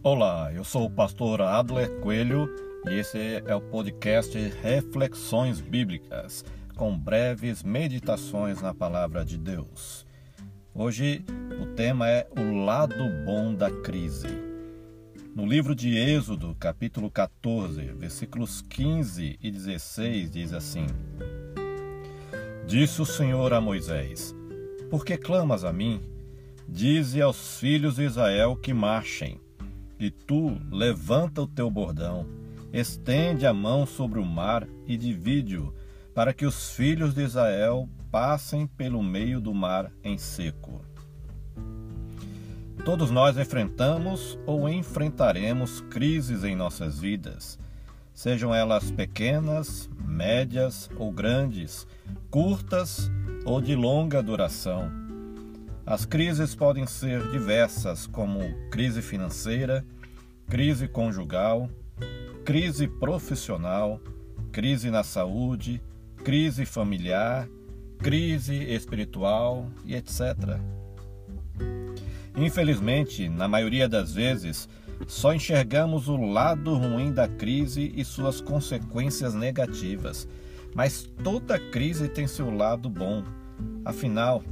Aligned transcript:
Olá, 0.00 0.52
eu 0.54 0.62
sou 0.62 0.84
o 0.86 0.90
pastor 0.90 1.42
Adler 1.42 1.90
Coelho 1.98 2.48
e 2.88 2.94
esse 2.94 3.42
é 3.44 3.52
o 3.52 3.60
podcast 3.60 4.38
Reflexões 4.62 5.60
Bíblicas, 5.60 6.44
com 6.76 6.96
breves 6.96 7.64
meditações 7.64 8.62
na 8.62 8.72
palavra 8.72 9.24
de 9.24 9.36
Deus. 9.36 10.06
Hoje 10.72 11.24
o 11.60 11.74
tema 11.74 12.08
é 12.08 12.28
o 12.38 12.64
lado 12.64 12.94
bom 13.26 13.52
da 13.52 13.72
crise. 13.82 14.28
No 15.34 15.44
livro 15.44 15.74
de 15.74 15.98
Êxodo, 15.98 16.54
capítulo 16.60 17.10
14, 17.10 17.82
versículos 17.86 18.62
15 18.62 19.36
e 19.42 19.50
16, 19.50 20.30
diz 20.30 20.52
assim: 20.52 20.86
Disse 22.68 23.02
o 23.02 23.04
Senhor 23.04 23.52
a 23.52 23.60
Moisés: 23.60 24.32
Por 24.88 25.04
que 25.04 25.16
clamas 25.16 25.64
a 25.64 25.72
mim? 25.72 26.00
Dize 26.68 27.20
aos 27.20 27.58
filhos 27.58 27.96
de 27.96 28.04
Israel 28.04 28.54
que 28.54 28.72
marchem. 28.72 29.40
E 29.98 30.10
tu 30.10 30.60
levanta 30.70 31.42
o 31.42 31.46
teu 31.46 31.70
bordão, 31.70 32.26
estende 32.72 33.46
a 33.46 33.52
mão 33.52 33.84
sobre 33.84 34.20
o 34.20 34.24
mar 34.24 34.66
e 34.86 34.96
divide-o, 34.96 35.74
para 36.14 36.32
que 36.32 36.46
os 36.46 36.70
filhos 36.70 37.14
de 37.14 37.22
Israel 37.22 37.88
passem 38.10 38.66
pelo 38.66 39.02
meio 39.02 39.40
do 39.40 39.52
mar 39.52 39.90
em 40.02 40.16
seco. 40.16 40.84
Todos 42.84 43.10
nós 43.10 43.36
enfrentamos 43.36 44.38
ou 44.46 44.68
enfrentaremos 44.68 45.80
crises 45.90 46.44
em 46.44 46.54
nossas 46.54 46.98
vidas, 46.98 47.58
sejam 48.14 48.54
elas 48.54 48.90
pequenas, 48.90 49.90
médias 50.04 50.88
ou 50.96 51.12
grandes, 51.12 51.86
curtas 52.30 53.10
ou 53.44 53.60
de 53.60 53.74
longa 53.74 54.22
duração. 54.22 55.07
As 55.90 56.04
crises 56.04 56.54
podem 56.54 56.86
ser 56.86 57.30
diversas, 57.30 58.06
como 58.06 58.40
crise 58.70 59.00
financeira, 59.00 59.82
crise 60.46 60.86
conjugal, 60.86 61.70
crise 62.44 62.86
profissional, 62.86 63.98
crise 64.52 64.90
na 64.90 65.02
saúde, 65.02 65.80
crise 66.22 66.66
familiar, 66.66 67.48
crise 67.96 68.54
espiritual 68.64 69.70
e 69.86 69.94
etc. 69.94 70.60
Infelizmente, 72.36 73.26
na 73.26 73.48
maioria 73.48 73.88
das 73.88 74.12
vezes, 74.12 74.68
só 75.06 75.32
enxergamos 75.32 76.06
o 76.06 76.18
lado 76.18 76.74
ruim 76.74 77.14
da 77.14 77.26
crise 77.26 77.94
e 77.96 78.04
suas 78.04 78.42
consequências 78.42 79.32
negativas. 79.32 80.28
Mas 80.74 81.10
toda 81.24 81.58
crise 81.58 82.10
tem 82.10 82.26
seu 82.26 82.54
lado 82.54 82.90
bom. 82.90 83.24
Afinal, 83.86 84.44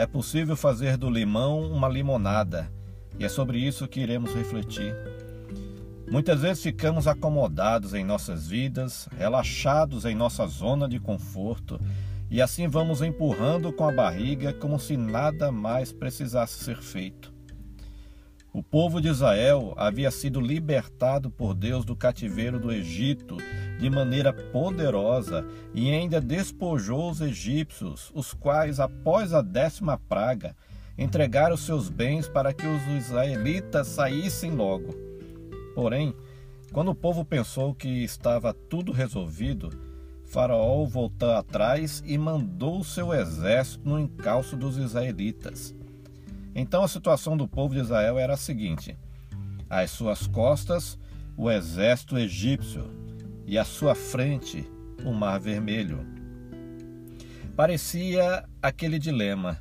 é 0.00 0.06
possível 0.06 0.56
fazer 0.56 0.96
do 0.96 1.10
limão 1.10 1.60
uma 1.70 1.86
limonada, 1.86 2.72
e 3.18 3.24
é 3.24 3.28
sobre 3.28 3.58
isso 3.58 3.86
que 3.86 4.00
iremos 4.00 4.34
refletir. 4.34 4.94
Muitas 6.10 6.40
vezes 6.40 6.62
ficamos 6.62 7.06
acomodados 7.06 7.92
em 7.92 8.02
nossas 8.02 8.48
vidas, 8.48 9.06
relaxados 9.18 10.06
em 10.06 10.14
nossa 10.14 10.46
zona 10.46 10.88
de 10.88 10.98
conforto, 10.98 11.78
e 12.30 12.40
assim 12.40 12.66
vamos 12.66 13.02
empurrando 13.02 13.72
com 13.74 13.86
a 13.86 13.92
barriga 13.92 14.54
como 14.54 14.80
se 14.80 14.96
nada 14.96 15.52
mais 15.52 15.92
precisasse 15.92 16.64
ser 16.64 16.78
feito. 16.78 17.30
O 18.54 18.62
povo 18.62 19.02
de 19.02 19.08
Israel 19.08 19.74
havia 19.76 20.10
sido 20.10 20.40
libertado 20.40 21.30
por 21.30 21.52
Deus 21.52 21.84
do 21.84 21.94
cativeiro 21.94 22.58
do 22.58 22.72
Egito 22.72 23.36
de 23.80 23.88
maneira 23.88 24.32
poderosa 24.32 25.44
e 25.74 25.90
ainda 25.90 26.20
despojou 26.20 27.10
os 27.10 27.20
egípcios, 27.22 28.12
os 28.14 28.34
quais, 28.34 28.78
após 28.78 29.32
a 29.32 29.40
décima 29.40 29.96
praga, 29.96 30.54
entregaram 30.98 31.56
seus 31.56 31.88
bens 31.88 32.28
para 32.28 32.52
que 32.52 32.66
os 32.66 32.86
israelitas 32.88 33.86
saíssem 33.86 34.50
logo. 34.50 34.94
Porém, 35.74 36.14
quando 36.72 36.90
o 36.90 36.94
povo 36.94 37.24
pensou 37.24 37.74
que 37.74 37.88
estava 38.04 38.52
tudo 38.52 38.92
resolvido, 38.92 39.70
Faraó 40.26 40.84
voltou 40.84 41.32
atrás 41.32 42.02
e 42.06 42.18
mandou 42.18 42.84
seu 42.84 43.14
exército 43.14 43.88
no 43.88 43.98
encalço 43.98 44.56
dos 44.56 44.76
israelitas. 44.76 45.74
Então 46.54 46.84
a 46.84 46.88
situação 46.88 47.36
do 47.36 47.48
povo 47.48 47.74
de 47.74 47.80
Israel 47.80 48.18
era 48.18 48.34
a 48.34 48.36
seguinte: 48.36 48.96
às 49.70 49.90
suas 49.90 50.26
costas, 50.26 50.98
o 51.36 51.50
exército 51.50 52.18
egípcio, 52.18 52.99
e 53.50 53.58
à 53.58 53.64
sua 53.64 53.96
frente, 53.96 54.64
o 55.04 55.12
Mar 55.12 55.40
Vermelho. 55.40 56.06
Parecia 57.56 58.48
aquele 58.62 58.96
dilema: 58.96 59.60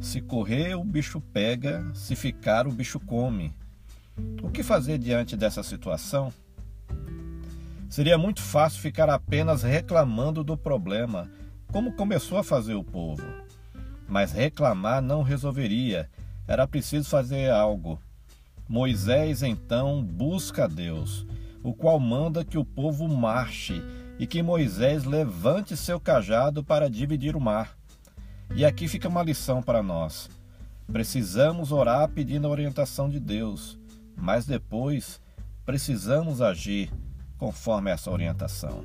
se 0.00 0.20
correr, 0.20 0.74
o 0.74 0.82
bicho 0.82 1.20
pega, 1.20 1.88
se 1.94 2.16
ficar, 2.16 2.66
o 2.66 2.72
bicho 2.72 2.98
come. 2.98 3.54
O 4.42 4.50
que 4.50 4.64
fazer 4.64 4.98
diante 4.98 5.36
dessa 5.36 5.62
situação? 5.62 6.32
Seria 7.88 8.18
muito 8.18 8.42
fácil 8.42 8.80
ficar 8.80 9.08
apenas 9.08 9.62
reclamando 9.62 10.42
do 10.42 10.56
problema, 10.56 11.30
como 11.70 11.92
começou 11.92 12.38
a 12.38 12.44
fazer 12.44 12.74
o 12.74 12.82
povo. 12.82 13.22
Mas 14.08 14.32
reclamar 14.32 15.00
não 15.00 15.22
resolveria 15.22 16.10
era 16.48 16.66
preciso 16.66 17.08
fazer 17.08 17.52
algo. 17.52 18.00
Moisés 18.68 19.44
então 19.44 20.02
busca 20.02 20.66
Deus, 20.66 21.24
o 21.68 21.74
qual 21.74 22.00
manda 22.00 22.46
que 22.46 22.56
o 22.56 22.64
povo 22.64 23.06
marche 23.06 23.82
e 24.18 24.26
que 24.26 24.42
Moisés 24.42 25.04
levante 25.04 25.76
seu 25.76 26.00
cajado 26.00 26.64
para 26.64 26.88
dividir 26.88 27.36
o 27.36 27.40
mar. 27.40 27.76
E 28.54 28.64
aqui 28.64 28.88
fica 28.88 29.06
uma 29.06 29.22
lição 29.22 29.62
para 29.62 29.82
nós. 29.82 30.30
Precisamos 30.90 31.70
orar 31.70 32.08
pedindo 32.08 32.46
a 32.46 32.50
orientação 32.50 33.06
de 33.06 33.20
Deus, 33.20 33.78
mas 34.16 34.46
depois 34.46 35.20
precisamos 35.66 36.40
agir 36.40 36.90
conforme 37.36 37.90
essa 37.90 38.10
orientação. 38.10 38.82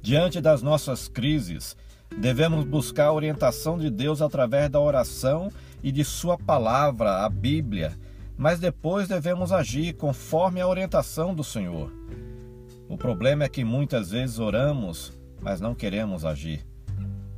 Diante 0.00 0.40
das 0.40 0.62
nossas 0.62 1.08
crises, 1.08 1.76
devemos 2.18 2.64
buscar 2.64 3.08
a 3.08 3.12
orientação 3.12 3.78
de 3.78 3.90
Deus 3.90 4.22
através 4.22 4.70
da 4.70 4.80
oração 4.80 5.52
e 5.82 5.92
de 5.92 6.06
Sua 6.06 6.38
palavra, 6.38 7.26
a 7.26 7.28
Bíblia, 7.28 7.98
mas 8.38 8.60
depois 8.60 9.08
devemos 9.08 9.50
agir 9.50 9.94
conforme 9.94 10.60
a 10.60 10.68
orientação 10.68 11.34
do 11.34 11.42
Senhor. 11.42 11.92
O 12.88 12.96
problema 12.96 13.42
é 13.44 13.48
que 13.48 13.64
muitas 13.64 14.12
vezes 14.12 14.38
oramos, 14.38 15.12
mas 15.42 15.60
não 15.60 15.74
queremos 15.74 16.24
agir. 16.24 16.64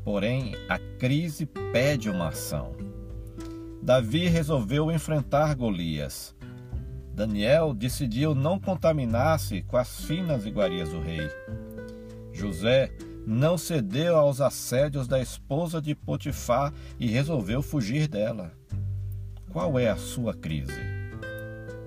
Porém, 0.04 0.54
a 0.68 0.78
crise 0.78 1.46
pede 1.72 2.10
uma 2.10 2.28
ação. 2.28 2.76
Davi 3.82 4.28
resolveu 4.28 4.92
enfrentar 4.92 5.54
Golias. 5.54 6.36
Daniel 7.14 7.72
decidiu 7.72 8.34
não 8.34 8.60
contaminar-se 8.60 9.62
com 9.62 9.78
as 9.78 10.04
finas 10.04 10.44
iguarias 10.44 10.90
do 10.90 11.00
rei. 11.00 11.28
José 12.32 12.92
não 13.26 13.56
cedeu 13.56 14.16
aos 14.16 14.40
assédios 14.40 15.08
da 15.08 15.20
esposa 15.20 15.80
de 15.80 15.94
Potifar 15.94 16.72
e 16.98 17.06
resolveu 17.06 17.62
fugir 17.62 18.06
dela. 18.06 18.52
Qual 19.50 19.76
é 19.76 19.88
a 19.88 19.96
sua 19.96 20.32
crise? 20.32 20.80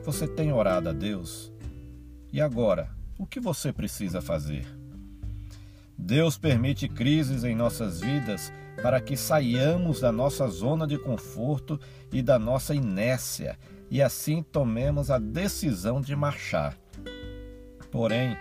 Você 0.03 0.27
tem 0.27 0.51
orado 0.51 0.89
a 0.89 0.91
Deus? 0.91 1.49
E 2.31 2.41
agora, 2.41 2.89
o 3.17 3.25
que 3.25 3.39
você 3.39 3.71
precisa 3.71 4.21
fazer? 4.21 4.67
Deus 5.97 6.37
permite 6.37 6.89
crises 6.89 7.45
em 7.45 7.55
nossas 7.55 8.01
vidas 8.01 8.51
para 8.81 8.99
que 8.99 9.15
saiamos 9.15 10.01
da 10.01 10.11
nossa 10.11 10.45
zona 10.49 10.85
de 10.85 10.97
conforto 10.97 11.79
e 12.11 12.21
da 12.21 12.37
nossa 12.37 12.75
inércia 12.75 13.57
e 13.89 14.01
assim 14.01 14.43
tomemos 14.43 15.09
a 15.09 15.17
decisão 15.17 16.01
de 16.01 16.15
marchar. 16.17 16.77
Porém, 17.89 18.37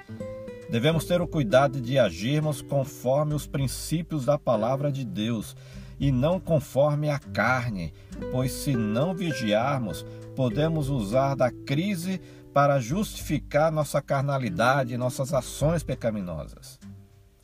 Devemos 0.72 1.04
ter 1.04 1.20
o 1.20 1.28
cuidado 1.28 1.82
de 1.82 1.98
agirmos 1.98 2.62
conforme 2.62 3.34
os 3.34 3.46
princípios 3.46 4.25
da 4.25 4.38
palavra 4.38 4.90
de 4.90 5.04
Deus 5.04 5.54
e 6.02 6.10
não 6.10 6.40
conforme 6.40 7.08
a 7.08 7.19
carne, 7.20 7.94
pois 8.32 8.50
se 8.50 8.75
não 8.75 9.14
vigiarmos, 9.14 10.04
podemos 10.34 10.88
usar 10.88 11.37
da 11.37 11.49
crise 11.49 12.20
para 12.52 12.81
justificar 12.81 13.70
nossa 13.70 14.02
carnalidade 14.02 14.93
e 14.93 14.99
nossas 14.99 15.32
ações 15.32 15.84
pecaminosas. 15.84 16.81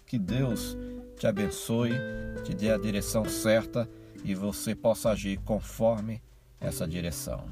Que 0.05 0.19
Deus 0.19 0.76
te 1.16 1.28
abençoe, 1.28 1.93
te 2.43 2.52
dê 2.52 2.72
a 2.72 2.76
direção 2.76 3.28
certa 3.28 3.88
e 4.25 4.34
você 4.34 4.75
possa 4.75 5.10
agir 5.10 5.38
conforme 5.44 6.20
essa 6.60 6.84
direção. 6.84 7.44